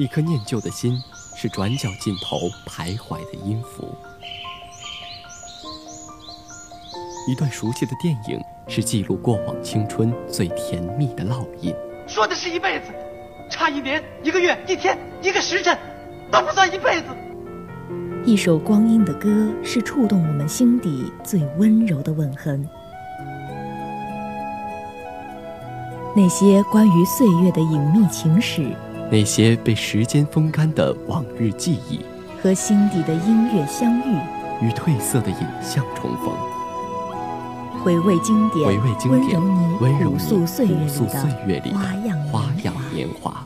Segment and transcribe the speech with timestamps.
[0.00, 0.98] 一颗念旧的心，
[1.36, 3.86] 是转角尽头徘徊的音符。
[7.28, 11.76] 一段熟悉的电影，是记录过往青春最甜蜜的烙印。
[12.06, 12.86] 说的是一辈子，
[13.50, 15.76] 差一年、一个月、一天、一个时辰，
[16.32, 17.08] 都不算一辈子。
[18.24, 22.66] 一首光阴的歌，是触动我们心底最温柔的吻痕。
[26.16, 28.74] 那些关于岁月的隐秘情史，
[29.10, 31.98] 那些被时间风干的往日记忆，
[32.40, 34.16] 和心底的音乐相遇，
[34.62, 36.32] 与褪色的影像重逢。
[37.82, 39.40] 回味经典，回味经典，
[39.80, 40.66] 温柔你，朴素岁
[41.44, 41.76] 月里的
[42.30, 43.44] 花样年华。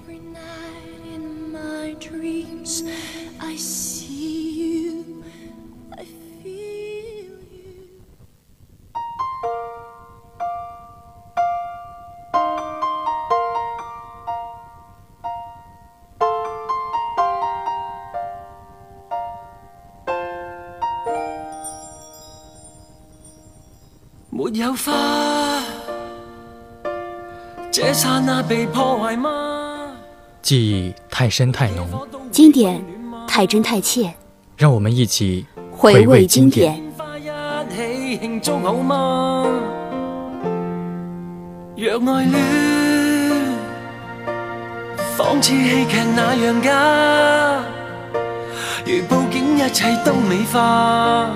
[30.45, 31.89] 记忆太深太浓，
[32.31, 32.79] 经典
[33.27, 34.13] 太真太切，
[34.59, 36.79] 让我们一起回味经典。
[37.75, 39.47] 起庆祝好吗？
[41.79, 42.35] 若爱恋，
[45.17, 47.65] 仿似戏剧那样假，
[48.85, 51.31] 如布景，一切都美化。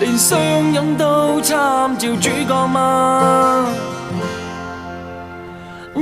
[0.00, 3.66] 连相拥都参照主角吗？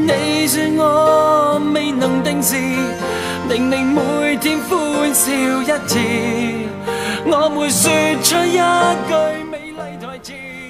[0.06, 2.56] 你说我未能定时，
[3.48, 5.98] 明明每天欢笑一次，
[7.26, 7.90] 我没说
[8.22, 8.58] 出一
[9.08, 9.47] 句。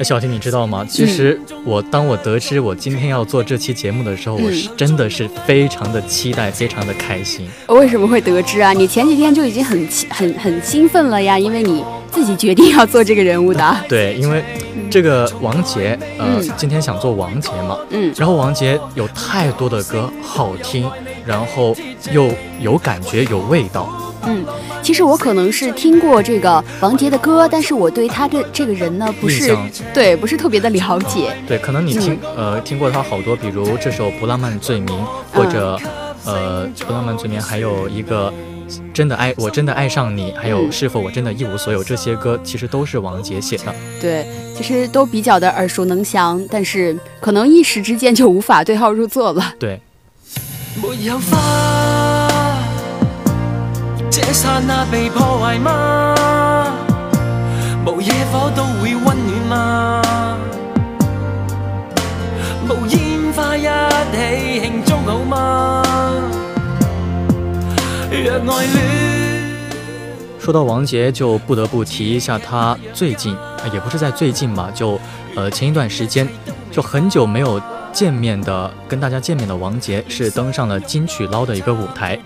[0.04, 0.86] 小婷，你知道吗？
[0.88, 7.48] 其实我当我得知我今天要做这期节目的时候，我是真的是非常的期待，非常的开心。
[7.68, 8.72] 为什么会得知啊？
[8.72, 13.76] 你前几天就已经很很很兴奋了呀，因为你自己决定要做这个人物的。
[13.88, 14.42] 对，因为
[14.90, 20.88] 这个王杰，呃，今天想做王杰嘛，嗯，然后王杰有太多的歌好听，
[21.26, 21.76] 然后
[22.12, 22.30] 又
[22.60, 24.07] 有感觉，有味道。
[24.28, 24.44] 嗯，
[24.82, 29.56] 其实我可能是听过这个王杰的歌，但是我对他的这个人呢，不是
[29.94, 31.34] 对，不是特别的了解。
[31.46, 34.88] 对，可能你听呃听过他好多，比如这首《不浪漫罪名》，
[35.32, 35.80] 或者
[36.26, 38.30] 呃《不浪漫罪名》，还有一个
[38.92, 43.74] 真的爱，我真的爱上你，还有是否我真的一无所有，这些歌其实都是王杰写的。
[43.98, 49.54] 对，其实都比较的耳熟能详，但是可能一时之间就无法对号入座了。
[49.58, 49.80] 对。
[54.10, 56.14] 这刹那被破坏吗？
[57.86, 60.02] 无野火都会温暖吗？
[62.68, 65.82] 无烟花一起庆祝好吗？
[68.10, 68.76] 若爱恋。
[70.38, 73.36] 说到王杰，就不得不提一下他最近，
[73.72, 74.98] 也不是在最近吧，就
[75.36, 76.26] 呃前一段时间，
[76.70, 77.60] 就很久没有
[77.92, 82.18] 见面的，跟大家见面的王杰是登上了金曲捞的一个舞台。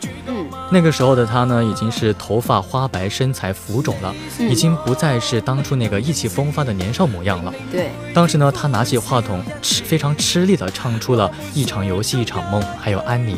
[0.73, 7.53] 那个时候的他呢，已经是头发花白，身材浮肿了，已经不再是当初那个意气风发的年少模样了。
[7.71, 13.37] 对，当时呢，他拿起话筒，吃非常吃力地唱出了一场游戏一场梦，还有安妮，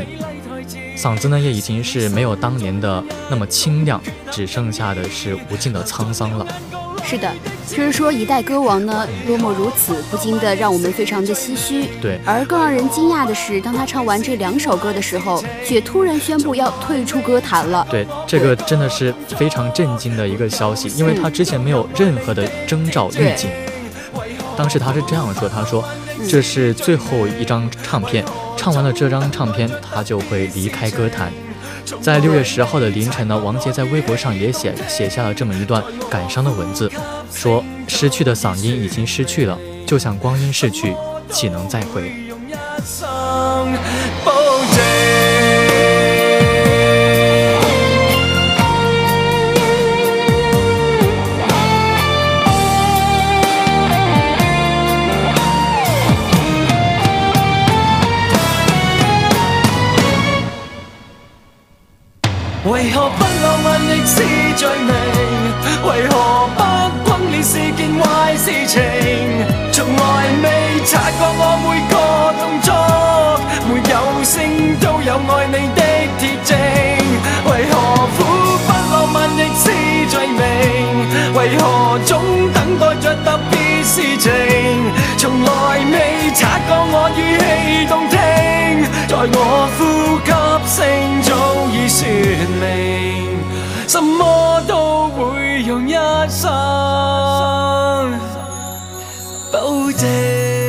[0.96, 6.46] 嗓子呢也已经是没有当年的那么清亮，只剩下的是无尽的沧桑了。
[7.06, 7.30] 是的，
[7.68, 11.86] 就是说一代歌王呢落寞如此，不禁的让我们非常的唏嘘。
[12.00, 17.86] 对，而更让人惊讶的是，当他唱完这两首歌的时候，却突然宣布要退出歌坛了。
[17.90, 23.50] 对，这个真的是非常震惊的一个消息，因为他之前没有任何的征兆预警。
[24.56, 25.84] 当时他是这样说：“他说
[26.28, 28.24] 这是最后一张唱片，
[28.56, 31.32] 唱完了这张唱片，他就会离开歌坛。”
[32.00, 36.90] 在六月十号的凌晨呢，王杰在微博上也写写下了这么一段感伤的文字，
[37.32, 40.94] 说：“失去的嗓音已经失去了，就像光阴逝去，
[41.30, 42.12] 岂能再回？”
[64.56, 64.92] 罪名？
[65.84, 66.60] 为何不
[67.10, 68.80] 轰烈是件坏事情？
[69.72, 70.00] 从来
[70.42, 71.94] 未察觉我每个
[72.40, 72.68] 动作，
[73.68, 73.92] 没有
[74.24, 74.32] 声
[74.80, 75.80] 都有爱你的
[76.18, 76.56] 铁证。
[77.46, 77.72] 为何
[78.16, 78.18] 苦
[78.66, 79.64] 不浪漫亦是
[80.08, 80.40] 罪名？
[81.34, 82.12] 为何总
[82.52, 84.32] 等待着特别事情？
[85.18, 85.50] 从来
[85.90, 88.16] 未察觉我语气动听，
[89.08, 89.80] 在我呼
[90.24, 90.78] 吸声
[91.22, 91.28] 早
[91.72, 91.88] 已。
[91.88, 92.06] 说
[92.60, 93.33] 明，
[93.94, 95.92] 什么都会用一
[96.28, 96.50] 生
[99.52, 100.63] 保证。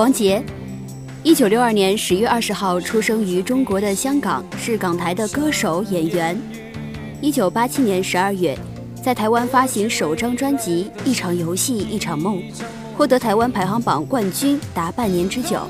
[0.00, 0.42] 王杰，
[1.22, 6.40] 一九六二年十月二十号出生于中国的香港，是港台的歌手、演员。
[7.20, 8.58] 一九八七年十二月，
[9.04, 12.38] 在台湾发行首张专辑《一场游戏一场梦》，
[12.96, 15.60] 获得台湾排行榜冠军达半年之久。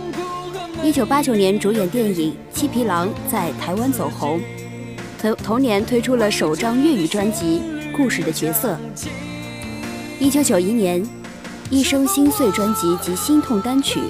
[0.81, 4.41] 一九八九年主演电影《七匹狼》在台湾走红，
[5.21, 7.61] 同同年推出了首张粤语专辑
[7.97, 8.79] 《故事的角色》。
[10.21, 11.19] 一九九一年。
[11.70, 14.00] 一生心碎专辑及心痛单曲，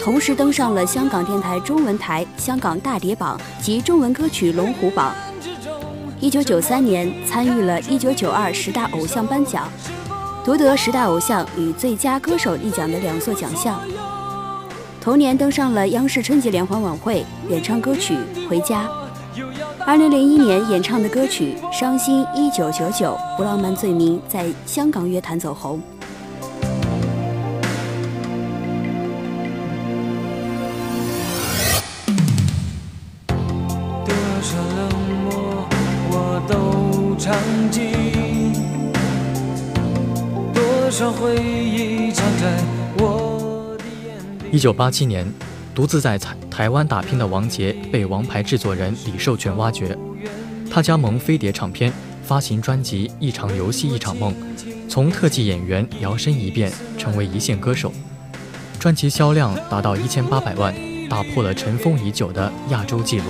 [0.00, 5.12] 同时登上了香港电台中文台香港大碟榜及中文歌曲龙虎榜。
[6.20, 9.68] 一九九三年参与了一九九二十大偶像颁奖，
[10.44, 13.80] 夺得十大偶像与最佳歌手一奖的两座奖项。
[15.00, 18.14] 同年登上了央视春节联欢晚会，演唱歌曲
[18.48, 18.84] 《回家》。
[19.84, 25.82] 二零零一年演唱的歌曲《伤心一九九九》不浪漫罪名在香港乐坛走红。
[44.50, 45.30] 一九八七年，
[45.74, 46.18] 独自在
[46.50, 49.96] 台湾打拼的王杰被王牌制作人李寿全挖掘，
[50.70, 51.92] 他加盟飞碟唱片，
[52.24, 54.32] 发行专辑《一场游戏一场梦》，
[54.88, 57.92] 从特技演员摇身一变成为一线歌手，
[58.80, 60.74] 专辑销量达到一千八百万，
[61.08, 63.24] 打破了尘封已久的亚洲纪录。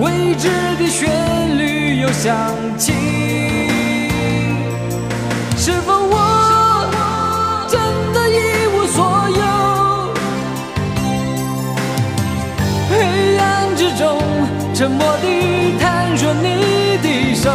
[0.00, 0.48] 未知
[0.78, 3.21] 的旋律又响起。
[5.56, 6.16] 是否我
[7.68, 7.80] 真
[8.12, 8.98] 的一无所
[9.30, 9.42] 有？
[12.90, 14.18] 黑暗之中，
[14.74, 17.50] 沉默地探索你的手。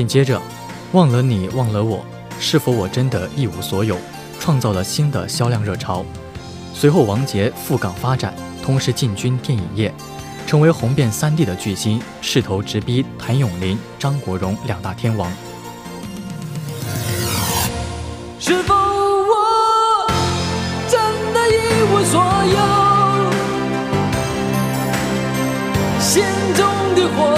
[0.00, 0.40] 紧接着。
[0.92, 2.02] 忘了你，忘了我，
[2.38, 3.98] 是否我真的一无所有？
[4.38, 6.02] 创造了新的销量热潮。
[6.72, 9.92] 随后，王杰赴港发展，同时进军电影业，
[10.46, 15.30] 成为红遍三地的巨星，势头直逼谭咏麟、张国荣两大天王。
[18.38, 20.10] 是否我
[20.88, 20.98] 真
[21.34, 22.58] 的一无所有？
[26.00, 26.64] 心中
[26.94, 27.36] 的火，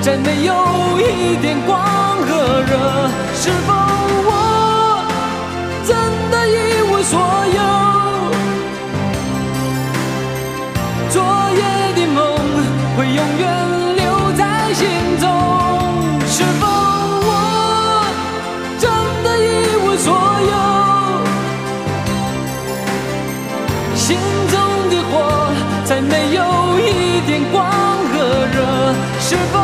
[0.00, 0.54] 再没有
[0.98, 1.97] 一点光。
[2.62, 2.72] 热，
[3.34, 3.68] 是否
[4.26, 4.30] 我
[5.86, 5.90] 真
[6.30, 6.56] 的一
[6.90, 7.12] 无所
[7.56, 7.60] 有？
[11.10, 11.16] 昨
[11.56, 11.60] 夜
[11.96, 12.16] 的梦
[12.96, 13.42] 会永远
[13.96, 14.02] 留
[14.36, 14.40] 在
[14.74, 14.80] 心
[15.20, 15.24] 中。
[16.26, 16.66] 是否
[17.28, 17.30] 我
[18.78, 18.84] 真
[19.24, 19.46] 的一
[19.84, 20.06] 无所
[20.50, 20.52] 有？
[23.94, 24.06] 心
[24.50, 24.54] 中
[24.90, 25.12] 的火
[25.84, 26.38] 再没有
[26.78, 27.56] 一点光
[28.12, 28.14] 和
[28.52, 28.56] 热。
[29.20, 29.57] 是否？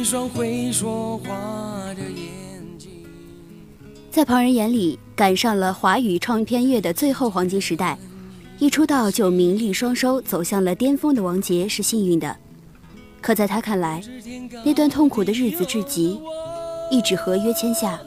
[0.00, 1.28] 一双会说话
[1.94, 2.88] 的眼睛。
[4.10, 7.98] 在旁人眼里，赶上了华语唱片乐的最后黄金时代，
[8.58, 12.34] 一出道就名利双收，走向了巅峰的王杰是幸运的。
[13.20, 14.02] 可在他看来，
[14.64, 16.18] 那段痛苦的日子至极，
[16.90, 18.00] 一纸合约签下，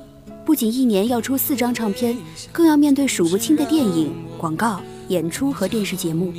[0.44, 2.18] 不仅一年要出四张唱片，
[2.52, 6.34] 更要面对数不清的电影、广告、演出和电视节目。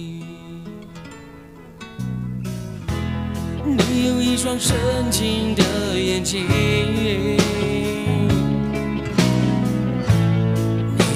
[4.35, 4.75] 一双深
[5.12, 5.62] 情的
[5.97, 7.37] 眼睛，你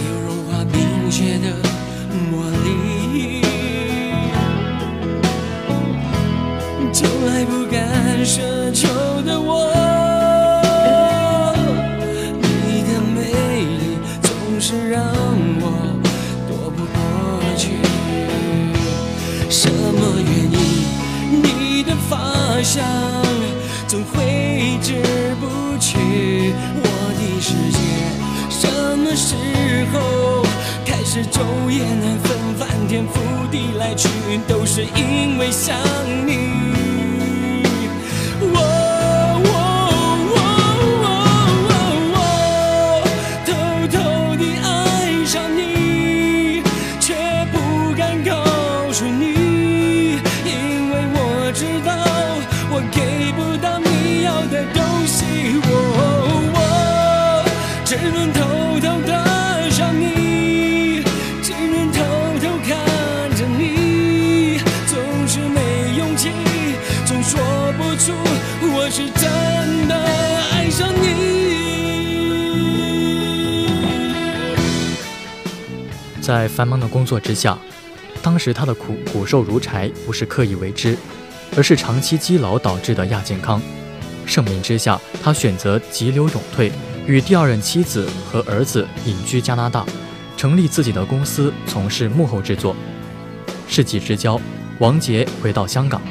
[0.07, 1.51] 有融化冰雪的
[2.31, 3.43] 魔力，
[6.93, 8.87] 从来不敢奢求
[9.27, 9.67] 的我，
[31.11, 34.11] 是昼夜难分，翻天覆地来去，
[34.47, 35.75] 都是因为想
[36.27, 36.58] 你。
[76.29, 77.57] 在繁忙的工作之下，
[78.21, 80.95] 当时他的苦骨瘦如柴不是刻意为之，
[81.57, 83.63] 而是长期积劳导致的亚健康。
[84.27, 86.71] 盛名之下，他选择急流勇退，
[87.07, 89.87] 与第二任妻子和儿子隐居加拿大，
[90.37, 92.77] 成立自己的公司，从事幕后制作。
[93.67, 94.39] 世纪之交，
[94.81, 96.03] 王杰回到香港，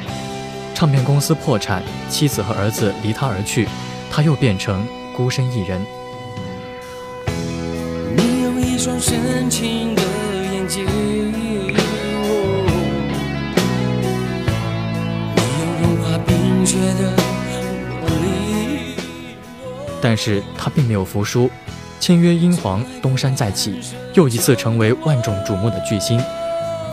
[0.74, 3.68] 唱片公司破产，妻子和儿子离他而去，
[4.10, 4.84] 他又变成
[5.16, 5.80] 孤身一人。
[8.78, 10.02] 双深情的
[10.52, 11.72] 眼睛，你有
[15.82, 17.10] 融化冰雪的
[18.00, 18.94] 魔力。
[20.00, 21.50] 但是他并没有服输，
[21.98, 23.80] 签约英皇，东山再起，
[24.14, 26.22] 又一次成为万众瞩目的巨星。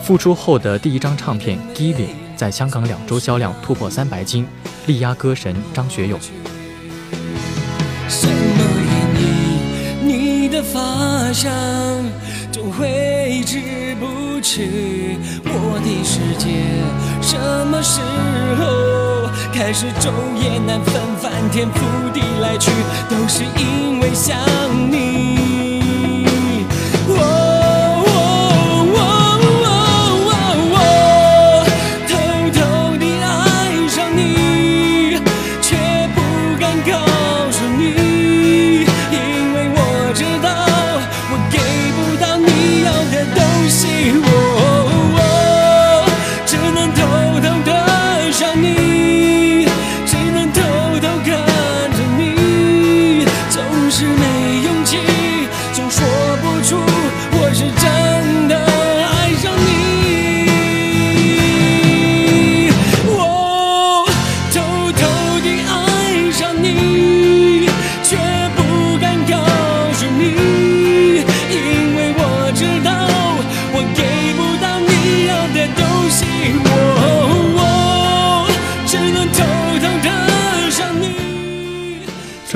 [0.01, 1.93] 复出后的第一张唱片《Giving》
[2.35, 4.47] 在香港两周销量突破三百斤，
[4.87, 6.17] 力压歌神张学友。
[11.35, 11.51] 想？
[12.49, 15.19] 总挥之不去。
[15.43, 16.47] 我的世界
[17.21, 17.37] 什
[17.67, 17.99] 么时
[18.57, 20.09] 候开始昼
[20.41, 21.77] 夜难分，翻天覆
[22.13, 22.71] 地来去，
[23.09, 24.37] 都是因为想
[24.89, 25.14] 你。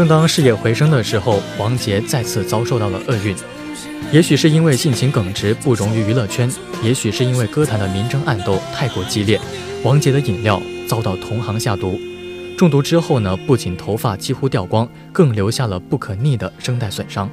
[0.09, 3.35] 当事业回升的时候，王杰再次遭受到了厄运。
[4.11, 6.51] 也许是因为性情耿直不容于娱乐圈，
[6.81, 9.39] 也许是因为歌坛的明争暗斗太过激烈，
[9.83, 11.99] 王杰的饮料遭到同行下毒。
[12.57, 17.29] 中毒之后呢，不仅头发几乎掉光，更留下了不可逆的声带损伤。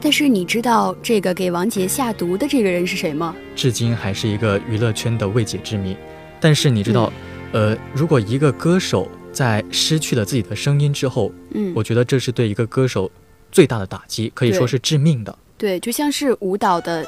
[0.00, 3.36] 但是你知道这个给王杰下毒的这个人是谁吗？
[3.54, 5.96] 至今还是一个娱乐圈的未解之谜。
[6.40, 7.12] 但是你知道，
[7.52, 13.10] 呃，如果一个歌手在失去了自己的声音之后，嗯，我觉得这是对一个歌手
[13.50, 15.36] 最大的打击，可以说是致命的。
[15.56, 17.06] 对，就像是舞蹈的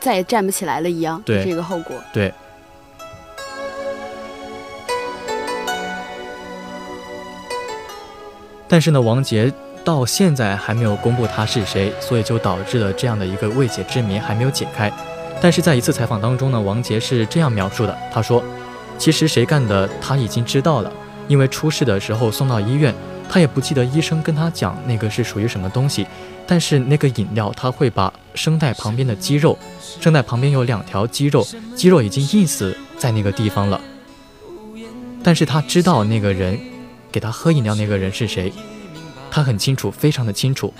[0.00, 1.96] 再也站不起来了一样，对这个后果。
[2.12, 2.32] 对。
[8.68, 9.52] 但是呢，王杰
[9.84, 14.92] 到现在还没有公布他是谁，所以就导致了这样的一个未解之谜还没有解开。
[15.40, 18.42] 但是在一次采访当中呢，王杰是这样描述的：他说，
[18.98, 20.92] 其实谁干的他已经知道了，
[21.28, 22.94] 因为出事的时候送到医院，
[23.28, 26.06] 他也不记得医生跟他讲那个是属于什么东西，
[26.46, 29.58] 但是那个饮料他会把声带旁边的肌肉，
[30.00, 33.80] 声带旁边有两条肌肉，肌肉已经硬死在那个地方了，
[35.22, 36.58] 但是他知道那个人
[37.10, 38.52] 给他喝饮料那个人是谁，
[39.30, 40.72] 他很清楚，非常的清楚，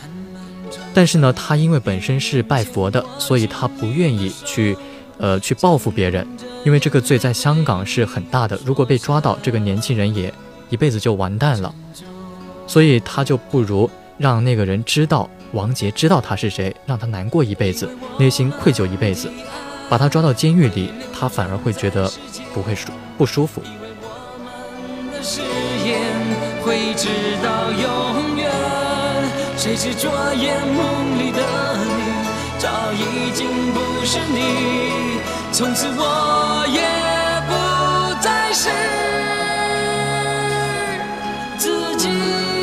[0.94, 4.76] 但是呢，他因为本身是拜佛的，所以他不愿意去。
[5.18, 6.26] 呃，去报复别人，
[6.66, 8.58] 因为这个罪在香港是很大的。
[8.64, 10.34] 如果被抓到，这个年轻人也
[10.68, 11.72] 一辈子就完蛋了。
[12.66, 19.30] 所以他就不如让那个人知道，王杰知道他是谁，让他难过一辈子，内心愧疚一辈子，
[19.88, 22.10] 把他抓到监狱里，他反而会觉得
[22.52, 23.62] 不会舒不舒服。
[29.56, 31.42] 谁知昨夜梦里的
[31.76, 35.35] 你，早已经不是你。
[35.56, 36.82] 从此我也
[37.48, 38.68] 不再是
[41.56, 42.55] 自己。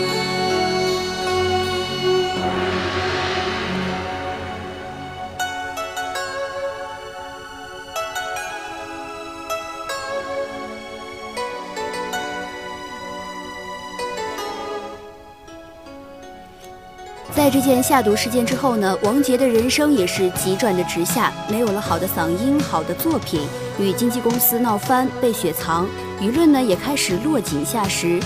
[17.35, 23.41] 在这件下毒事件之后呢，王杰的人生也是急转的直下，没有了好的嗓音、好的作品，
[23.79, 25.87] 与经纪公司闹翻，被雪藏，
[26.21, 28.21] 舆论呢也开始落井下石，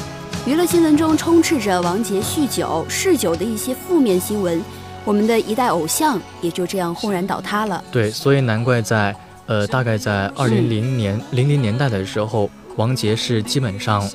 [0.46, 4.62] 娱乐新闻中充斥着王杰酗酒、嗜酒的一些负面新闻，
[5.06, 7.82] 我们的一代偶像也就这样轰然倒塌了。
[7.90, 14.06] 对，所以难怪在呃，大概在二零零年零零年代的时候，王杰是基本上，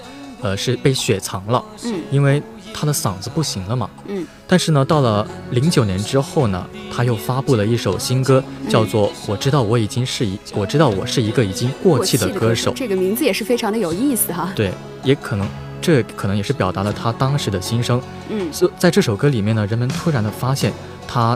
[0.43, 2.43] 呃，是被雪藏了，嗯，因为。
[2.75, 3.89] 他的嗓子不行了嘛？
[4.07, 12.71] 嗯，但是呢，到了零九年之后呢，他又发布了一首新歌，叫做《我知道我已经是一我知道我是一个已经过气的歌手》。
[12.75, 14.53] 这个名字也是非常的有意思哈。
[14.55, 14.71] 对，
[15.03, 15.49] 也可能
[15.81, 17.99] 这可能也是表达了他当时的心声。
[18.29, 20.71] 嗯，所在这首歌里面呢，人们突然的发现
[21.09, 21.35] 他。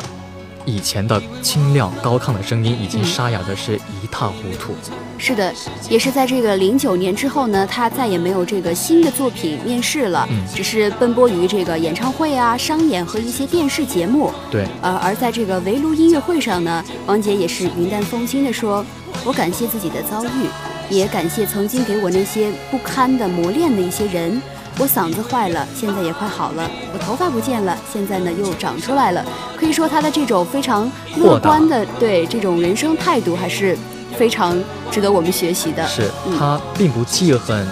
[0.66, 4.74] 以前的清亮高亢的声音已经沙哑的是一塌糊涂。
[5.16, 5.54] 是的，
[5.88, 14.30] 也是在这个零九年之后呢，他再也没有这个新的作品面世了，只是奔波于这个演唱会啊、商演和一些电视节目。
[14.50, 18.84] 对，呃，而在这个围炉音乐会上呢，王杰也是云淡风轻地说
[19.24, 20.50] ：“我感谢自己的遭遇，
[20.90, 24.42] 也感谢曾经给我那些不堪的磨练的一些人。”
[24.78, 26.70] 我嗓子坏了，现在也快好了。
[26.92, 29.24] 我头发不见了，现在呢又长出来了。
[29.56, 33.76] 可以说他的这种非常乐观的对这种人生态度，还是
[34.16, 34.56] 非常
[34.90, 35.86] 值得我们学习的。
[35.86, 37.66] 是他并不记恨，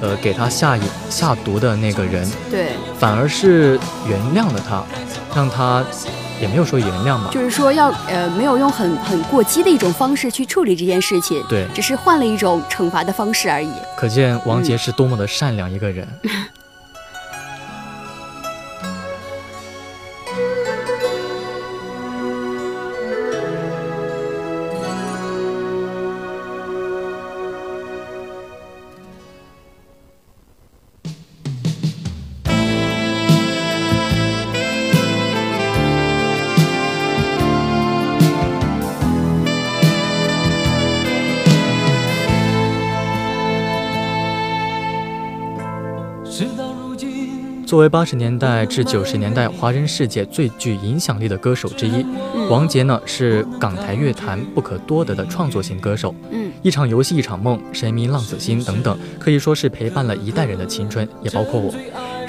[0.00, 4.84] 呃，给他下饮下毒的那个人，对，反而是原谅了他，
[5.34, 5.84] 让他。
[6.40, 13.72] 也没有说原谅吧，就是说要呃没有用很很过激的一种方式去处理这件事情，对，只是换了一种惩罚的方式而已。
[13.96, 16.06] 可见王杰是多么的善良一个人。
[47.78, 52.04] 作为八十年代至九十年代华人世界最具影响力的歌手之一，
[52.50, 56.12] 王杰呢是港台乐坛不可多得的创作型歌手。
[56.32, 61.72] 嗯，一场游戏一场梦，神明浪子心等等，可以说是陪伴了一代人的青春，也包括我。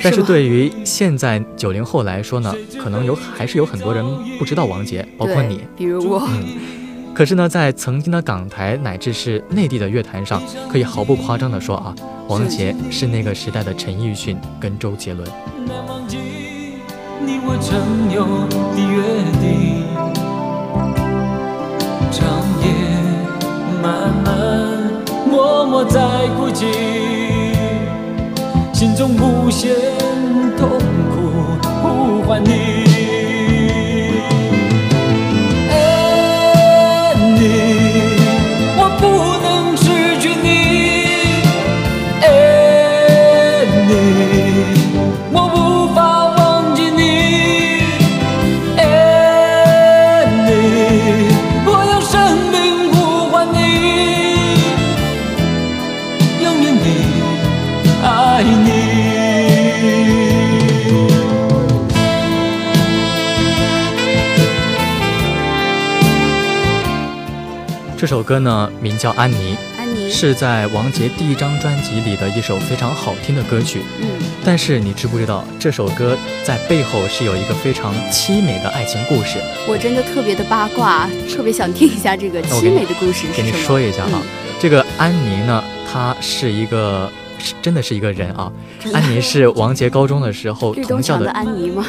[0.04, 4.06] 但是对于现在九零后来说呢，可能有还是有很多人
[4.38, 6.30] 不知道王杰，包括你，比如我。
[7.14, 10.42] 可是呢，在曾经的港台乃至是内地的乐坛上，
[10.72, 11.94] 可以毫不夸张地说啊，
[12.28, 15.28] 王杰是那个时代的陈奕迅跟周杰伦。
[15.68, 16.18] 难忘记
[17.22, 18.26] 你我曾有
[18.74, 19.04] 的约
[19.42, 19.84] 定，
[22.10, 22.24] 长
[22.64, 22.66] 夜
[23.82, 24.30] 漫漫，
[25.30, 26.00] 默默在
[26.38, 26.66] 哭泣，
[28.74, 29.76] 心中无限
[68.10, 69.56] 首歌呢，名叫《安妮》。
[69.78, 73.84] 安妮是在王杰第一张专辑里的一首非常好听的歌曲。
[74.02, 74.08] 嗯，
[74.44, 79.38] 但是你知不知道这首歌在背后是有一个非常凄美的爱情故事？
[79.68, 84.20] 我真的特别的八卦，特别想听一下这个凄美的故事是给你说一下哈，
[84.60, 88.52] 这个安妮呢，她是一个是真的是一个人啊。
[88.92, 91.86] 安妮是王杰高中的时候同校的安妮吗？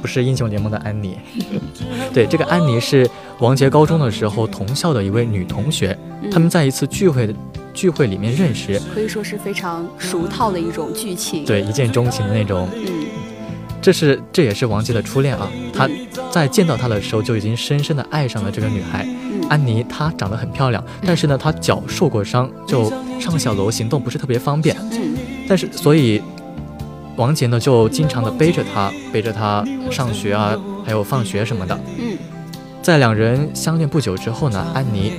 [0.00, 1.18] 不是英雄联盟的安妮，
[2.14, 3.06] 对，这个安妮是
[3.40, 5.96] 王杰高中的时候同校的一位女同学，
[6.30, 7.34] 他们在一次聚会的
[7.72, 12.68] 聚会里面认识，可以说是非常熟套的一种剧情，对，一见钟情的那种。
[12.74, 13.06] 嗯，
[13.80, 15.88] 这是这也是王杰的初恋啊，他
[16.30, 19.08] 在见到她的时候就已经深深的爱上了这个女孩，
[19.48, 19.82] 安妮。
[19.88, 25.16] 她长得很漂亮，但是呢，她脚受过伤，就上小楼行动不是特别方便，嗯，
[25.48, 26.20] 但是所以。
[27.16, 31.78] 王杰呢，就经常的背着她，背着她上学啊，还有放学什么的。
[31.98, 32.09] 嗯，
[32.90, 35.12] 在两人相恋不久之后呢，安妮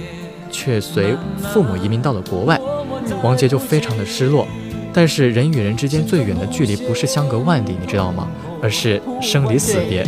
[0.51, 1.15] 却随
[1.53, 2.59] 父母移民到了国外，
[3.23, 4.45] 王杰就非常的失落。
[4.91, 8.27] 但是人与人之间最远的距离不是相隔万里，你知道吗？
[8.61, 10.05] 而是生离死别。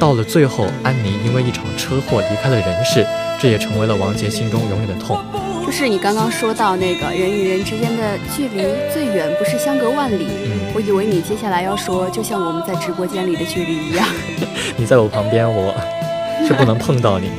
[0.00, 3.06] 到了最后，安妮因为一场车祸离开了人世，
[3.38, 5.16] 这也成为了王杰心中永远的痛。
[5.64, 10.26] 就是你刚刚说到那个人与人之间的距离最远不是相隔万里，
[10.74, 14.04] 我以为你接下来要说，就像我们在直播间里的距离一样。
[14.76, 15.72] 你在我旁边，我
[16.46, 17.30] 是不能碰到你。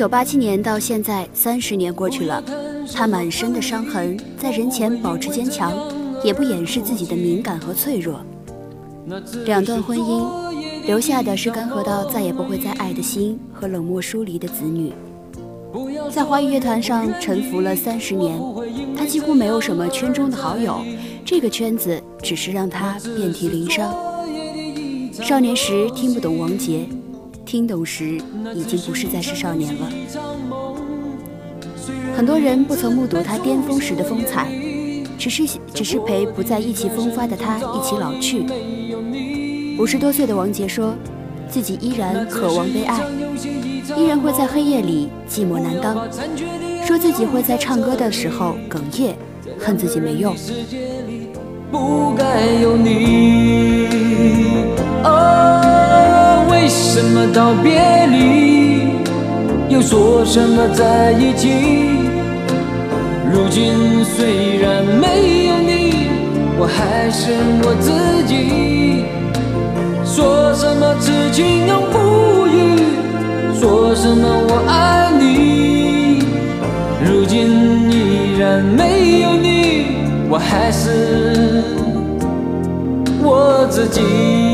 [0.00, 2.42] 九八七年到现在，三十年过去了，
[2.94, 5.74] 他满身的伤痕，在人前保持坚强，
[6.24, 8.18] 也不掩饰自己的敏感和脆弱。
[9.44, 10.26] 两段婚姻
[10.86, 14.90] 留下的是干涸到再也不会再爱的心和冷漠疏离的子女。
[16.10, 18.40] 在华语乐坛上沉浮了三十年，
[18.96, 20.80] 他几乎没有什么圈中的好友，
[21.26, 23.94] 这个圈子只是让他遍体鳞伤。
[25.12, 26.88] 少年时听不懂王杰。
[27.50, 28.16] 听懂时，
[28.54, 29.88] 已经不是再是少年了。
[32.16, 34.46] 很多人不曾目睹他巅峰时的风采，
[35.18, 35.42] 只是
[35.74, 38.46] 只是陪不再意气风发的他一起老去。
[39.80, 40.94] 五十多岁的王杰说，
[41.48, 43.00] 自己依然渴望被爱，
[43.96, 46.08] 依然会在黑夜里寂寞难当，
[46.86, 49.16] 说自己会在唱歌的时候哽咽，
[49.58, 50.36] 恨自己没用。
[51.72, 53.88] 不该有你。
[56.92, 57.70] 什么道别
[58.08, 58.94] 离，
[59.68, 61.48] 又说什么在一起？
[63.32, 66.08] 如今虽然没有你，
[66.58, 67.30] 我还是
[67.62, 67.92] 我自
[68.26, 69.04] 己。
[70.04, 72.58] 说什么痴情永不渝，
[73.54, 76.24] 说什么我爱你。
[77.06, 79.86] 如今依然没有你，
[80.28, 81.62] 我还是
[83.22, 84.49] 我自己。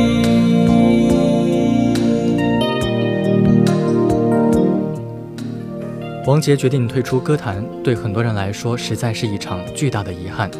[6.27, 10.51] 王杰决定退出歌坛，对很多人来说实在是一场巨大的遗憾。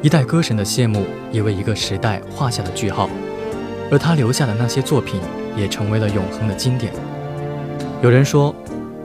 [0.00, 3.10] 一代歌神的谢幕，也为一个时代画下了句号。
[3.90, 5.20] 而他留下的那些作品，
[5.54, 6.94] 也成为了永恒的经典。
[8.02, 8.54] 有人说，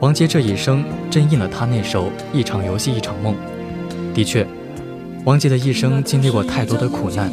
[0.00, 3.34] 王杰这一生真应了他那首《一场游戏一场梦》。
[4.14, 4.46] 的确，
[5.26, 7.30] 王杰的一生经历过太多的苦难，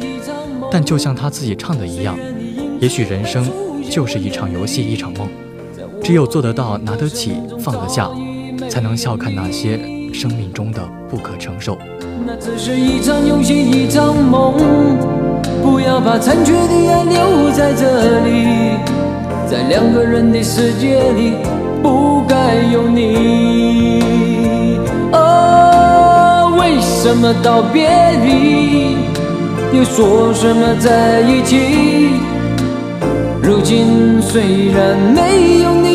[0.70, 2.14] 但就像他自己唱的一样，
[2.78, 3.50] 也许人生
[3.90, 5.30] 就是一场游戏一场梦，
[6.04, 8.10] 只有做得到拿得起放得下。
[8.68, 9.78] 才能笑看那些
[10.12, 11.78] 生命中的不可承受。
[12.26, 14.54] 那只是一场游戏，一场梦。
[15.62, 18.78] 不要把残缺的爱留在这里，
[19.48, 21.34] 在两个人的世界里
[21.82, 24.00] 不该有你。
[25.12, 27.88] 哦，为什么道别
[28.24, 28.96] 离，
[29.76, 31.56] 又说什么在一起？
[33.42, 35.89] 如今虽然没有你，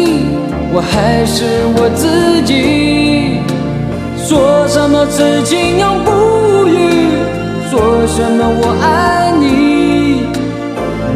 [0.75, 1.45] 我还是
[1.77, 3.39] 我自己。
[4.17, 7.15] 说什么此情永不渝，
[7.71, 10.27] 说什么我爱你。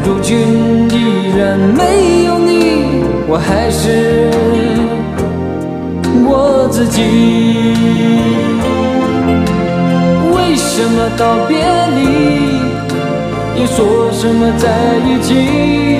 [0.06, 4.32] 如今依然没有你，我还是
[6.24, 7.02] 我自己。
[10.32, 11.58] 为什么道别
[11.98, 12.00] 离，
[13.60, 14.70] 又说什么在
[15.06, 16.00] 一起？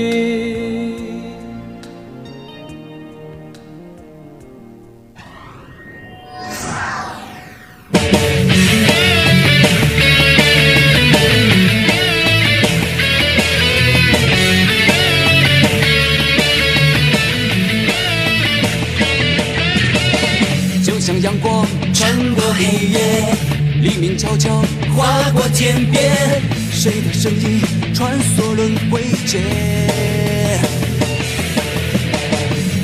[27.21, 27.61] 身影
[27.93, 29.43] 穿梭轮回间？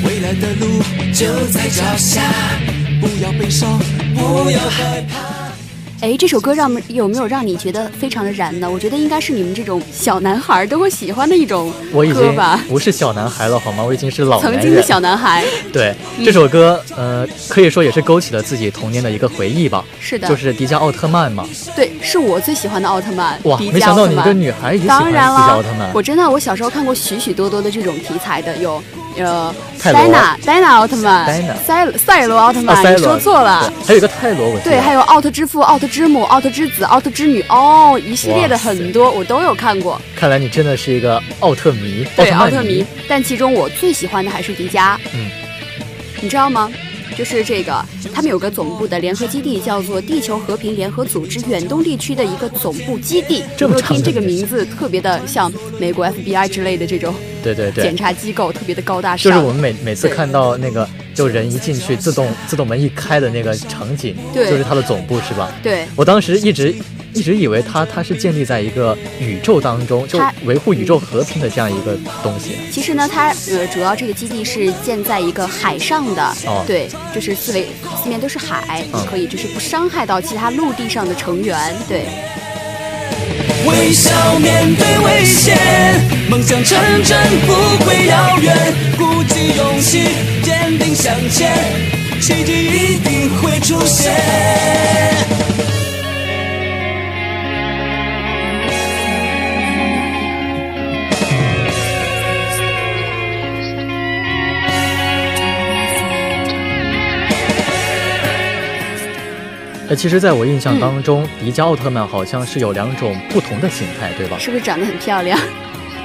[0.04, 0.80] 未来的路
[1.12, 2.22] 就在脚下，
[3.00, 3.76] 不要悲伤，
[4.14, 5.27] 不要害怕。
[6.00, 8.70] 哎，这首歌让有没有让你觉得非常的燃呢？
[8.70, 12.60] 我觉得应该是你们这种小男孩都会喜欢的一种我已经歌吧。
[12.68, 13.82] 不是小男孩了，好吗？
[13.82, 14.40] 我已经是老。
[14.40, 15.92] 曾经的小男孩，对
[16.24, 19.84] 这首歌，呃，可以说也是勾起了自己童年的一个回忆吧。
[19.98, 21.44] 是的，就是迪迦奥特曼嘛。
[21.74, 23.36] 对，是我最喜欢的奥特曼。
[23.42, 25.90] 哇，没想到你一个女孩也喜欢迪当然了迦奥特曼，。
[25.92, 28.80] 我真的，我小时候看过许许多多的这种题材的，有
[29.16, 31.26] 呃，泰罗戴娜戴娜奥特曼，
[31.64, 33.72] 赛赛罗奥特曼，你说错了。
[33.86, 40.00] 还有一个泰罗，我对，还有奥特之父、奥特之母、奥特之子、奥特之女，哦，一系列的很多我都有看过。
[40.14, 44.96] 看来你真的是一个奥特迷，对，奥特迷，但其中我最喜欢的还是迪迦。
[45.14, 45.30] 嗯，
[46.20, 46.70] 你知道吗？
[47.16, 53.42] 就是这个，他们有个总部的联合基地，叫做地球和平联合组织远东地区的一个总部基地。
[53.58, 59.40] 有没有这么听这个名字特别的像美国 FBI 之类的这种对对对检，查机构，特别的高大上就上。
[59.40, 65.52] 是我们每每次看到那个就人一进去自动自动门一开的那个场景，对就是它的总部是吧？
[65.60, 66.72] 对我当时一直
[67.12, 72.52] 一直以为它它是建立在一个宇宙当中，就维护宇宙和平的这样一个东西。
[72.70, 77.66] 其实呢，它呃主要这个基地是建在一个海上的，哦对，就是四围
[78.00, 82.06] 四面都是海，嗯可以就是不伤害到其他陆地上的成员，对。
[83.66, 85.56] 微笑面对危险，
[86.30, 87.52] 梦想成真不
[87.84, 88.56] 会遥远，
[88.96, 90.02] 鼓起勇气，
[90.42, 91.52] 坚定向前，
[92.20, 94.14] 奇迹一定会出现。
[109.88, 114.36] 呃，其实，在我印象当中，迪迦奥特曼好像是有两种不同的形态，对吧？
[114.38, 115.40] 是不是长得很漂亮？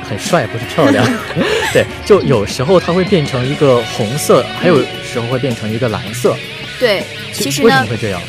[0.07, 1.05] 很帅，不是漂亮。
[1.73, 6.33] 对，就有时候它会变成一个红色，还有时候会变成一个蓝色。
[6.79, 8.21] 对，其实呢为什么，会这样？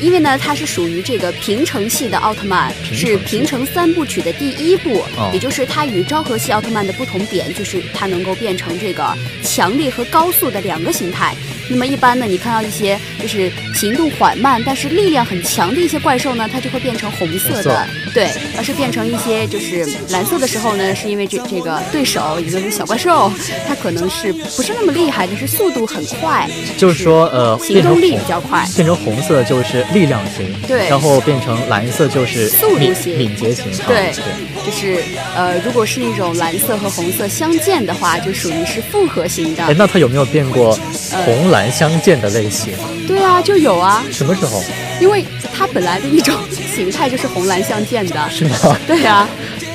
[0.00, 9.04] 因为呢，它是属于这个平成系的奥特曼，平是平成三部曲的第一部，哦也就是它与昭和系奥特曼的不同点，就是它能够变成这个
[9.42, 11.34] 强力和高速的两个形态。
[11.68, 23.32] 那么一般呢，你看到一些就是行动缓慢但是力量很强的一些怪兽呢，它就会变成红色的，对，而是变成一些就是蓝色的时候呢，是因为这这个对手，也就是小怪兽，
[23.66, 28.66] 它可能是不是那么厉害，但是速度很快，就是说，呃，行动力比较快。
[28.74, 30.88] 变成红色就是力量型，对。
[30.88, 33.18] 然后变成蓝色就是敏速度型。
[33.18, 35.02] 敏捷型，啊对对，就是
[35.34, 39.64] 呃，如果是那种蓝色和红色相间的话，就属于是复合型的。
[39.64, 39.74] 哎，。
[39.76, 40.78] 那它有没有变过
[41.12, 42.74] 呃红蓝相间的类型？
[43.06, 44.64] 对啊，就有啊，什么时候？
[45.00, 45.24] 因为
[45.56, 46.34] 它本来的一种
[46.74, 48.30] 形态就是红蓝相间的。
[48.30, 48.76] 是吗？
[48.86, 49.28] 对啊，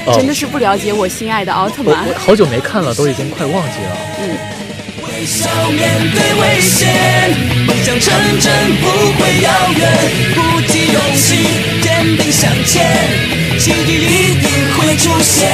[0.05, 2.13] 哦真的是不了解我心爱的奥特曼我。
[2.17, 3.97] 好久没看了，都已经快忘记了。
[5.07, 7.31] 微笑面对危险，
[7.65, 9.87] 梦想成真不会遥远，
[10.35, 12.85] 鼓起勇气，坚定向前，
[13.57, 15.49] 奇迹一定会出现。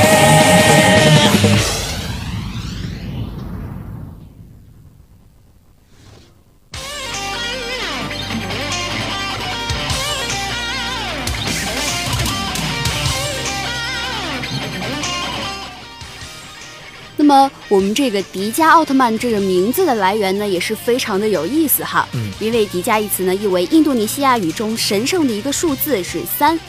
[17.24, 22.06] 那么我们这个迪迦奥特曼这个名字的来源呢，也是非常的有意思哈。
[22.12, 26.60] 嗯，因为迪迦一词呢，意为印度尼西亚语中神圣的一个数字是三。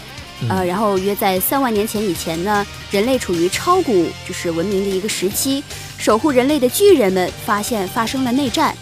[0.48, 5.60] 呃，然后约在三万年前以前呢，人类处于超古就是文明的一个时期，
[5.98, 8.72] 守护人类的巨人们发现发生了内战。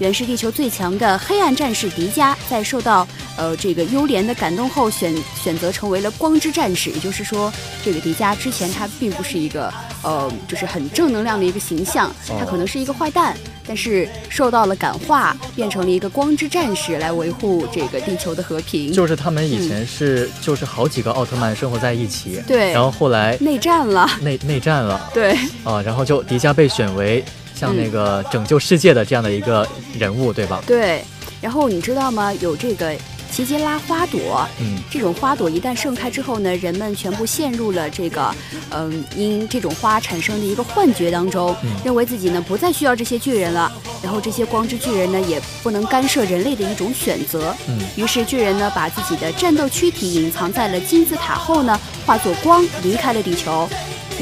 [0.00, 6.90] 原是地球最强的黑暗战士迪迦，在受到呃这个幽莲的感动后，选选择成为了光之战士。
[6.90, 7.50] 也就是说，
[7.82, 13.36] 这个迪迦之前他并不是一个呃就是很正能量的一个形象，他可能是一个坏蛋，
[13.66, 18.92] 但是受到了感化，变成了一个光之战士，来维护这个地球的和平。
[18.92, 25.32] 就是他们以前是就是好几个奥特曼生活在一起，对，然后后来内战了，内内战了， 对，
[25.64, 27.24] 啊，然后就迪迦被选为。
[27.54, 29.64] 像那个拯救世界的这样的一个
[29.96, 30.60] 人物，对吧？
[30.66, 31.04] 对。
[31.40, 32.32] 然后你知道吗？
[32.40, 32.92] 有这个
[33.32, 38.34] 奇杰拉花朵，嗯，这种花朵一旦盛开之后呢，人们全部陷入了这个，
[38.68, 43.72] 嗯，因这种花产生的一个幻觉当中，认为自己呢不再需要这些巨人了。
[44.02, 47.56] 然后这些光之巨人呢也不能干涉人类的一种选择。
[47.68, 47.78] 嗯。
[47.96, 53.66] 于是巨人呢把自己的战斗躯体隐藏在了金字塔后呢，化作光离开了地球。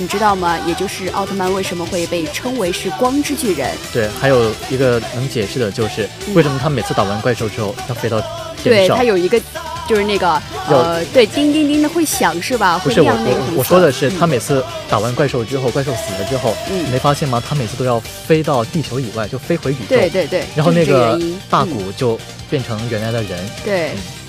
[0.01, 0.59] 你知道吗？
[0.67, 3.69] 也就是奥特曼为什么会被称为是光之巨人？
[3.93, 8.19] 对，还有一个能解释的就是为什么他每次打完怪兽之后要飞到
[8.57, 8.97] 天上？
[8.97, 9.39] 对他有一个，
[9.87, 12.81] 就是那个呃，对，叮叮叮的会响是吧？
[12.83, 17.43] 不是我我我说的是他每次打完怪兽之后，怪兽死了之后，你没发现吗？
[17.47, 19.97] 他每次都要飞到地球以外，就飞回宇宙。
[19.97, 20.45] 对对对。
[20.57, 23.39] 然后那个大古就变成原来的人。
[23.63, 23.91] 对。
[23.91, 24.20] の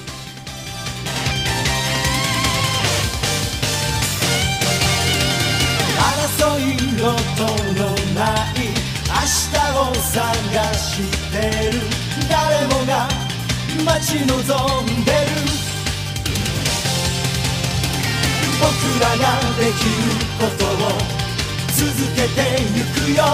[11.42, 11.80] してる
[12.30, 13.10] 誰もが
[13.84, 15.18] 待ち望んでる。
[18.62, 18.70] 僕
[19.02, 19.26] らが
[19.58, 20.06] できる
[20.40, 20.78] ことを
[21.74, 21.82] 続
[22.16, 22.40] けて
[22.76, 23.26] ゆくよ。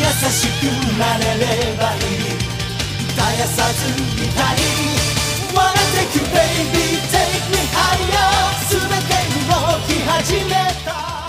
[0.00, 0.62] 優しく
[0.98, 2.34] なれればいい。
[3.14, 3.78] 絶やさず
[4.20, 4.56] いたい。
[5.54, 8.30] Wanna take you baby take me higher
[8.68, 9.14] 全て
[9.46, 9.50] 動
[9.86, 10.50] き始め
[10.84, 11.19] た。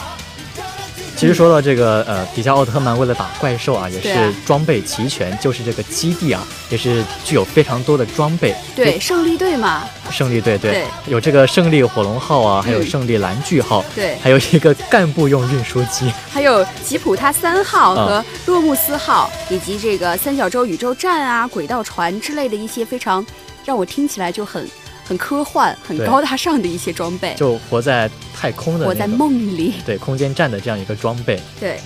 [1.21, 8.55] 其实说到这个，呃，迪迦奥特曼为了打怪兽啊，也是装备齐全，就是这个基地啊，也是具有非常多的装备。
[8.75, 9.83] 对，胜利队嘛。
[10.09, 23.23] 胜利队，对，有这个胜利火龙号啊，还有胜利蓝巨号，对，还有一个干部用运输机，还有吉普他三号和洛穆斯号，以及这个三角洲宇宙站啊、轨道船之类的一些非常
[23.63, 24.67] 让我听起来就很。
[25.03, 29.73] 很科幻、很高大上的一些装备，就活在太空的，活在梦里。
[29.85, 31.39] 对，空间站的这样一个装备。
[31.59, 31.79] 对。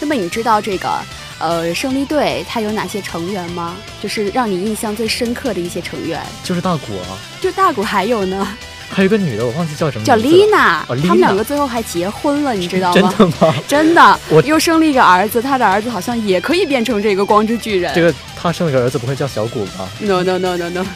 [0.00, 0.88] 那么你知道这个
[1.40, 3.74] 呃胜利队它有哪些成员吗？
[4.00, 6.20] 就是让你印象最深刻的一些成员。
[6.44, 7.18] 就是大古啊。
[7.40, 8.46] 就大古还有呢。
[8.90, 10.04] 还有一个女的，我忘记叫什么。
[10.04, 10.82] 叫丽娜。
[10.88, 13.12] 哦，他们两个最后还结婚了，你知道吗？
[13.18, 13.54] 真的吗？
[13.68, 14.20] 真的。
[14.30, 17.92] 我又生了一个儿子，他的儿子好像也可以变成这个光之巨人。
[17.94, 20.86] 这个他生了个儿子，不会叫小谷吧？No No No No No。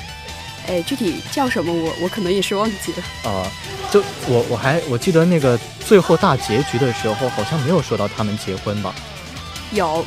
[0.68, 3.46] 哎，具体叫什么我我可能也是忘记了啊。
[3.90, 8.94] 就我我还我记得那个最后大结局的时候，好像没有说到他们结婚吧？
[9.72, 10.04] 有，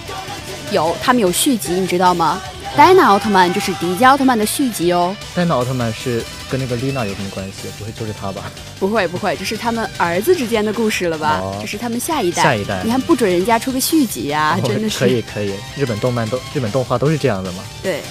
[0.71, 2.41] 有，他们有续集，你知道吗？
[2.75, 5.15] 戴娜奥特曼就是迪迦奥特曼的续集哦。
[5.33, 7.69] 戴娜奥特曼是跟那个丽娜有什么关系？
[7.77, 8.51] 不会就是他吧？
[8.79, 11.41] 不会不会，这是他们儿子之间的故事了吧？
[11.61, 12.43] 这是他们下一代。
[12.43, 14.59] 下一代，你还不准人家出个续集呀？
[14.65, 17.63] 真的是可以可以，日本动漫都日本动画都是这样的嘛？
[17.81, 18.01] 对。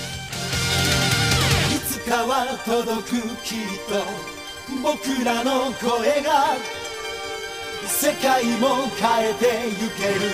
[2.14, 3.98] かは届くきっと
[4.78, 6.54] 僕らの声が
[7.90, 10.30] 世界も変えてゆける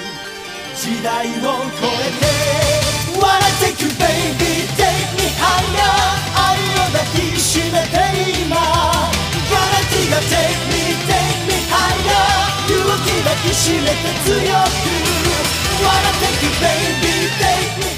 [0.77, 2.29] 時代を超えて
[3.17, 7.97] Wanna take baby take me higher 愛を抱きしめて
[8.45, 8.61] 今
[9.49, 12.29] Gonna take me take me higher
[12.69, 12.77] 勇
[13.09, 14.85] 気抱きしめて強く
[15.81, 17.90] Wanna take baby take me higher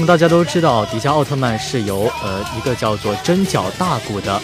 [0.00, 4.40] 那么大家都知道，迪迦奥特曼是由呃一个叫做真脚大古的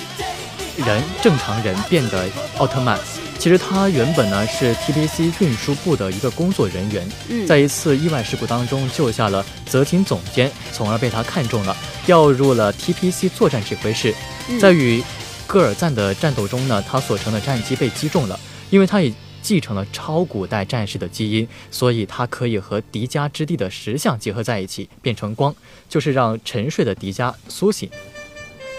[0.76, 2.28] 人正常人变的
[2.58, 3.00] 奥特曼。
[3.38, 7.08] 其实他原本呢是 TPC 运输部的一个工作人员，
[7.46, 14.14] 在一次意外事故当中救下了泽廷总监，从而被他看中了，调入了 TPC 作战指挥室。
[14.60, 15.02] 在与
[15.46, 18.38] 戈尔赞的战斗中呢，他所乘的战机被击中了，
[18.68, 19.14] 因为他已。
[19.46, 25.54] 继承了超古代战士的基因，所以它可以和迪迦之地的石像结合在一起，变成光，
[25.88, 27.88] 就是让沉睡的迪迦苏醒。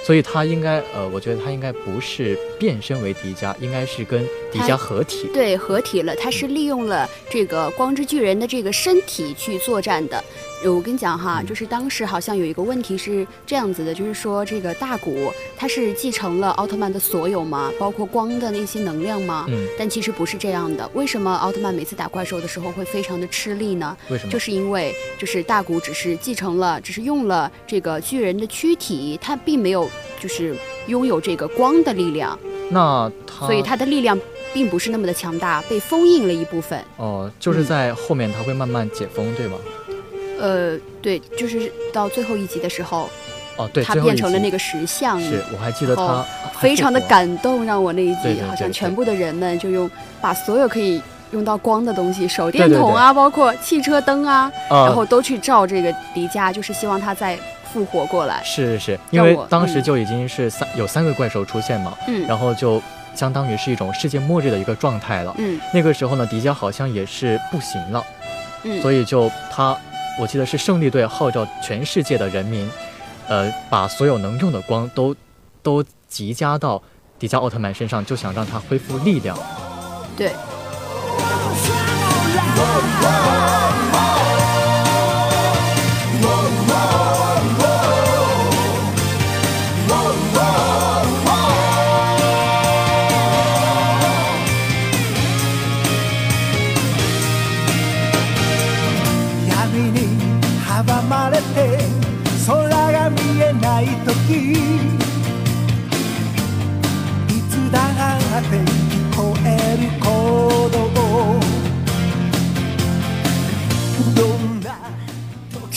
[0.05, 5.29] 所以它应该，呃，我觉得它应该不是变身为迪迦，应该是跟迪迪迦合体。
[5.33, 10.21] 对，合体了，他是利用了这个光之巨人的这个身体去作战的。
[10.63, 17.71] 呃我跟你讲哈，就是当时好像有一个问题是这样子的，就是说这个大古他是继承了奥特曼的所有吗？
[17.79, 19.45] 包括光的那些能量吗？
[19.49, 20.89] 嗯，但其实不是这样的。
[20.93, 23.95] 为什么奥特曼每次打怪兽的时候会非常的吃力呢？
[24.09, 24.31] 为什么？
[24.31, 29.87] 就是因为就是大古只是继承了，只是用了这个巨人的躯体，他并没有
[30.19, 30.55] 就是
[30.87, 32.37] 拥有这个光的力量，
[32.71, 34.19] 那他所以他的力量
[34.53, 36.83] 并不是那么的强大，被封印了一部分。
[36.97, 39.55] 哦，就是在后面他会慢慢解封，对吧？
[40.39, 43.09] 呃，对，就是到最后一集的时候，
[43.57, 46.23] 哦，对，他变成了那个石像，是我还记得他
[46.59, 49.89] 非常的感动，让我那一集好像全部的人们就用
[50.21, 54.85] 把所有可以用到光的东西，手电筒啊，包括汽车灯啊，啊。
[54.85, 57.37] 然后都去照这个迪迦，就是希望他再
[57.73, 58.41] 复活过来。
[58.43, 62.25] 是是是，因为当时就已经是三、有三个怪兽出现嘛，嗯。
[62.27, 62.81] 然后就
[63.15, 65.35] 相当于是一种世界末日的一个状态了。
[65.37, 65.59] 嗯。
[65.73, 68.03] 那个时候呢，迪迦好像也是不行了，
[68.63, 69.75] 嗯，所以就他，
[70.19, 72.69] 我记得是胜利队号召全世界的人民，
[73.27, 75.15] 呃，把所有能用的光都
[75.61, 76.81] 都集加到
[77.19, 79.37] 迪迦奥特曼身上，就想让他恢复力量。
[80.15, 80.31] 对。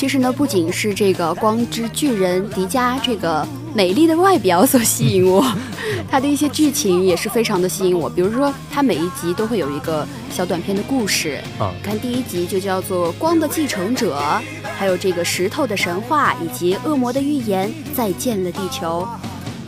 [0.01, 5.45] 其实呢，不仅是这个光之巨人迪迦这个美丽的外表所吸引我，
[6.11, 8.09] 它的一些剧情也是非常的吸引我。
[8.09, 11.39] 比如说，它每一集都会有一个小短片的故事。
[11.59, 14.19] 啊看第一集就叫做《光的继承者》，
[14.75, 19.07] 还有这个石头的神话以及恶魔的预言，再见了地球。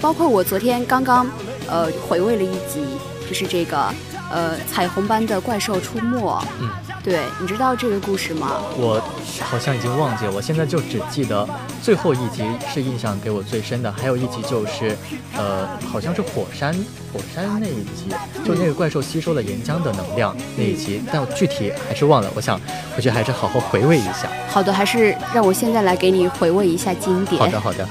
[0.01, 1.31] 包括我昨天刚刚
[1.69, 2.81] 呃回味了一集，
[3.29, 3.95] 就是这个
[4.31, 6.43] 呃彩虹般的怪兽出没。
[6.59, 6.71] 嗯，
[7.03, 8.63] 对，你知道这个故事吗？
[8.77, 9.03] 我
[9.41, 11.49] 好像已经忘记了，我现在就只记得
[11.83, 14.97] 最后一集是印象给我最深的，还有一集就是，
[15.37, 16.73] 呃，好像是火山
[17.13, 22.61] 火山那一集，就那个怪兽吸收了岩浆的能量那一集，但我具体还是忘了，我想
[22.95, 24.29] 回去还是好好回味一下。
[24.49, 27.41] 好的，还是让我现在来给你回味一下经典。
[27.41, 27.89] 好的，好的，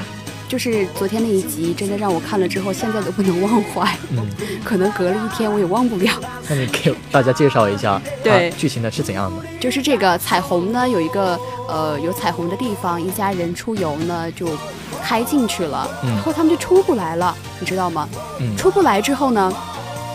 [0.52, 3.90] 就是昨天那一集，真的让我看了之后，现在都不能忘怀。
[4.10, 4.28] 嗯，
[4.66, 6.12] 可能隔了一天我也忘不了。
[6.50, 9.42] 那你给大家介绍一下，对剧情呢是怎样的？
[9.62, 11.40] 就是这个彩虹呢，有一个
[11.70, 14.46] 呃有彩虹的地方，一家人出游呢就
[15.02, 18.10] 开进去了，嗯然后他们就出不来了，你知道吗？
[18.42, 19.50] 嗯，出不来之后呢，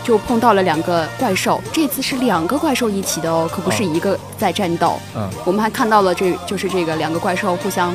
[0.03, 4.99] 就碰到了两个怪兽，这次是两个怪兽一起的哦，可不是哦一个在战斗。
[5.15, 7.91] 嗯，我们还看到了这就是这个两个怪兽互相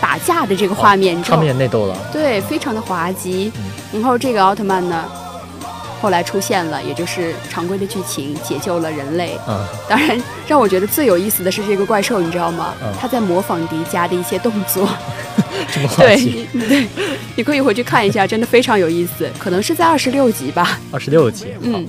[0.00, 1.44] 打架的这个画面，你知道场？
[1.44, 1.96] 面内斗了。
[2.12, 3.52] 对，非常的滑稽。
[3.56, 5.04] 嗯然后这个奥特曼呢，
[6.02, 9.38] 后来出现了，也就是常规的剧情，解救了人类。
[9.48, 12.74] 嗯，当然，让我觉得最有意思的是这个怪兽，你知道吗？
[12.82, 14.88] 嗯他在模仿迪迦的一些动作。
[15.72, 16.86] 这么 对，
[17.36, 19.30] 你可以回去看一下，真的非常有意思。
[19.38, 20.78] 可能是在二十六集吧。
[20.90, 21.86] 二十六集，嗯，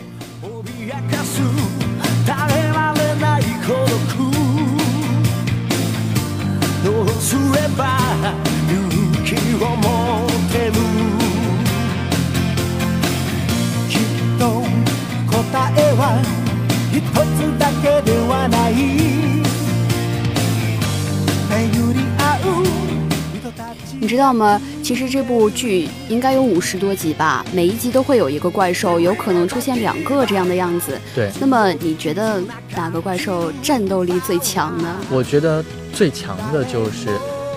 [24.17, 24.59] 知道吗？
[24.81, 30.99] 其实这部剧应该有五十多集吧，每一集都会有一个怪兽，有可能出现两个这样的样子。
[31.13, 32.41] 对，那么你觉得
[32.75, 34.95] 哪个怪兽战斗力最强呢？
[35.11, 35.63] 我觉得
[35.93, 37.09] 最强的就是，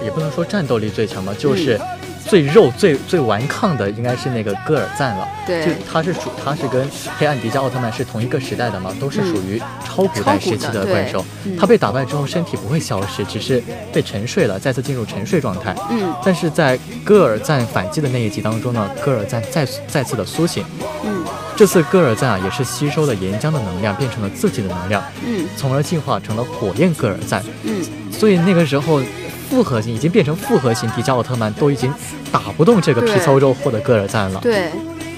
[0.05, 5.27] 也不能说战斗力最强吧，就是嗯最肉、最最顽抗的，应该是那个戈尔赞了。
[5.47, 11.25] 对就他是属，他是跟黑暗迪迦奥特曼是同一个时代的嘛，都是属于超古代时期的怪兽。
[11.59, 13.63] 他被打败之后，身体不会消失，只是
[13.93, 15.75] 被沉睡了，再次进入沉睡状态。
[15.91, 20.65] 嗯但是在戈尔赞反击的那一集当中呢，戈尔赞再再次的苏醒。
[21.05, 21.25] 嗯
[21.57, 27.45] 这次戈尔赞啊，也是吸收了岩浆的能量，变成了自己的能量，嗯从而进化成了火焰戈尔赞。
[27.65, 29.03] 嗯，所以那个时候，
[29.51, 31.93] 复合型已经变成复合型迪迦奥特曼，都已经
[32.31, 34.41] 打不动这个皮糙肉厚的戈尔赞了。
[34.41, 34.71] 对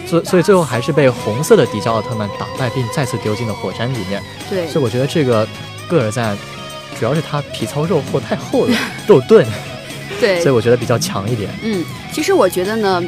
[0.07, 4.23] 所所以最后还是被红色的迪迦奥特曼打败，并再次丢进了火山里面。
[4.51, 5.47] 对所以我觉得这个
[5.89, 6.37] 戈尔赞，
[6.99, 8.77] 主要是他皮糙肉厚太厚了，
[9.07, 9.47] 肉盾，
[10.19, 10.55] 对所以。
[10.55, 11.51] 我觉得比较强一点。
[11.63, 13.03] 嗯，其实我觉得呢，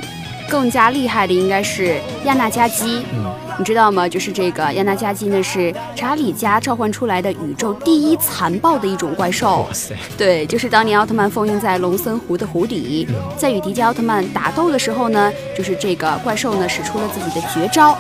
[0.49, 3.03] 更加厉害的应该是亚纳加基。
[3.13, 4.09] 嗯，你知道吗？
[4.09, 9.73] 就是这个亚纳加基呢，是查理家召唤出来的宇宙第一残暴的一种怪兽哇。
[9.73, 17.97] 塞，对，就是当年奥特曼封印在龙森湖的湖底，在与迪迦奥特曼打斗的时候呢，就是这个怪兽呢使出了自己的绝招，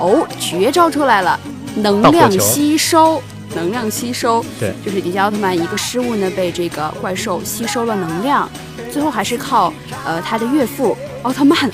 [0.00, 1.38] 哦，绝招出来了，
[1.76, 3.22] 能量吸收，
[3.54, 8.48] 能量吸收，对就是迪迦奥特曼一个失误呢，被这个怪兽吸收了能量，
[8.90, 9.72] 最后还是靠
[10.04, 11.70] 呃他的岳父奥特曼，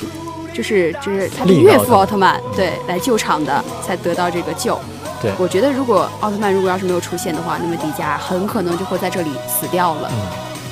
[0.55, 4.77] 就是就是他的岳父奥特曼，对，来救场的，才得到这个救。
[5.21, 10.11] 对我觉得如果奥特曼如果要是没有出现的话，那么迪迦很可能就会在这里死掉了。
[10.13, 10.19] 嗯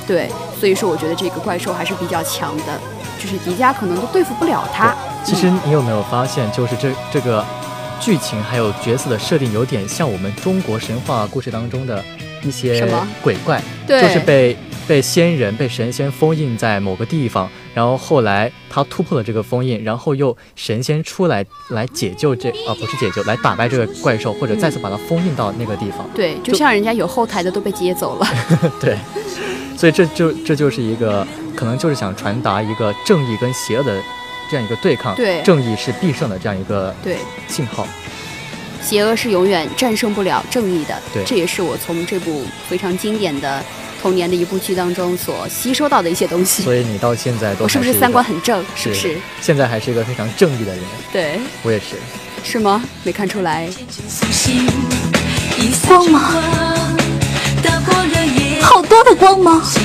[0.07, 0.27] 对，
[0.59, 2.79] 所以说我觉得这个怪兽还是比较强的，
[3.19, 4.95] 就是迪迦可能都对付不了他。
[5.23, 7.45] 其实你有没有发现，就是这这个
[7.99, 12.03] 剧情还有角色的设定，有点像我们中国神话故事当中的
[12.41, 14.57] 一些什么鬼怪，对就是被
[14.87, 26.09] 被仙人、被神仙封印在某个地方，然后后来他突破了这个封印，然后又神仙出来来解救这啊不是解救，来打败这个怪兽，或者再次把它封印到那个地方。
[26.13, 28.27] 对，就像人家有后台的都被接走了。
[28.81, 28.97] 对，
[29.77, 34.01] 所以这就这就是一个可能就是想传达一个正义跟邪恶的
[34.49, 37.17] 这样一个对抗，对正义是必胜的这样一个对，
[37.47, 37.87] 信号。
[38.81, 40.97] 邪恶是永远战胜不了正义的。
[41.13, 43.63] 对这也是我从这部非常经典的
[44.01, 46.63] 童年的一部剧当中所吸收到的一些东西。
[46.63, 48.63] 所以你到现在都我是不是三观很正？
[48.75, 49.17] 是不是？
[49.41, 51.95] 现在还是一个非常正义的人，对，我也是。
[52.43, 52.81] 是吗？
[53.03, 53.69] 没看出来。
[55.85, 56.21] 光芒，
[58.61, 59.61] 好多的光芒。
[59.61, 59.79] 其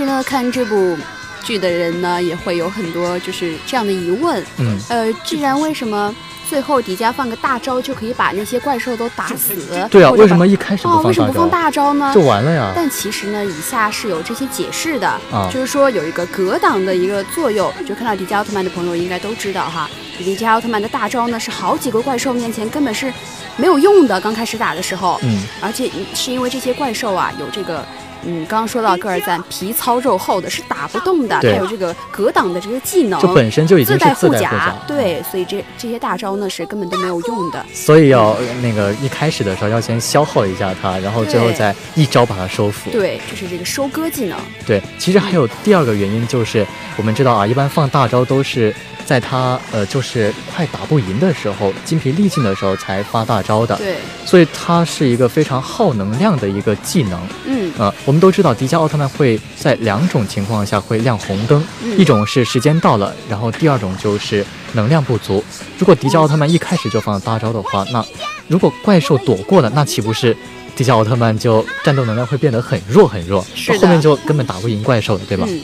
[0.00, 0.96] 实呢，看这部
[1.42, 4.42] 剧的人呢，也会有很多就是这样的疑问。
[4.56, 6.14] 嗯，呃，既然为什么
[6.48, 9.54] 最后迪迦放个大招就可以把那些怪兽都打死？
[9.90, 11.08] 对啊，为什么一开始哦，不放大招？
[11.08, 12.12] 为什么不放大招呢？
[12.14, 12.72] 就完了呀。
[12.74, 23.12] 但其实呢，以下是有这些解释的，啊就是说有一个格挡的一个作用，就看到迪迦奥特曼的朋友应该都知道哈，迪迦奥特曼的大招呢是好几个怪兽面前根本是
[23.58, 27.84] 没有用的，刚开始打的时候，嗯，而且是因为这些怪兽啊有这个。
[28.24, 31.36] 嗯，刚刚说到戈尔赞皮糙肉厚的，是打不动的。
[31.36, 37.64] 还有这个格挡的这个技能，就本身就已经自带护甲对，所以这这些大招呢是根本都没有用的。
[37.72, 42.90] 所以要那个一开始的时候要先消耗一下它，然后最后再一招把它收服。
[42.90, 44.38] 对，就是这个收割技能。
[44.66, 46.66] 对，其实还有第二个原因，就是
[46.96, 53.74] 我们知道啊，一般放大招都是在他呃，就是快打不赢的时候，精疲力尽的时候才发大招的。
[53.76, 57.20] 对，所以它是一个非常耗能量的一个技能。
[57.44, 65.42] 嗯，呃，我们都知道迪迦奥特曼会在两种情况下会亮红灯，嗯一种是时间到了，然后第二种就是能量不足。
[65.78, 68.04] 如果迪迦奥特曼一开始就放大招的话，那
[68.48, 70.36] 如果怪兽躲过了，那岂不是
[70.76, 73.44] 迪迦奥特曼就战斗能量会变得很弱很弱？
[73.54, 75.46] 是后面就根本打不赢怪兽了，对吧？
[75.48, 75.60] 嗯，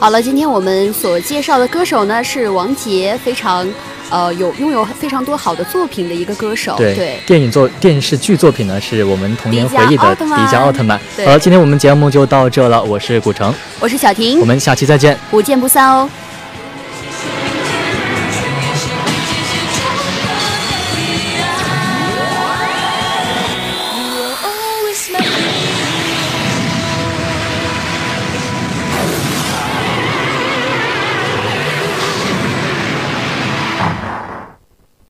[0.00, 3.68] 好了，今天我们所介绍的歌手呢是王杰，非常
[4.10, 6.76] 呃有拥有非常多好的作品的一个歌手。
[6.76, 15.18] 对，电影作电视剧作品呢是我们童年回忆的迪迪迦奥特曼好了，今天我们节目就到这了，我是古城，我是小婷我，们下期再见。
[15.32, 16.08] 不见不散哦。「